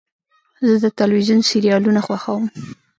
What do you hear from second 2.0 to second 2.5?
خوښوم.